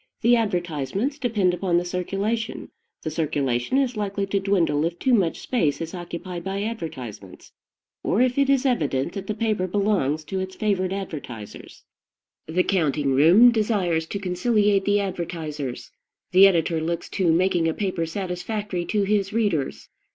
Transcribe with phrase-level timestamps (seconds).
[0.21, 2.69] The advertisements depend upon the circulation;
[3.03, 7.51] the circulation is likely to dwindle if too much space is occupied by advertisements,
[8.01, 11.83] or if it is evident that the paper belongs to its favored advertisers.
[12.47, 15.91] The counting room desires to conciliate the advertisers;
[16.31, 19.87] the editor looks to making a paper satisfactory to his readers.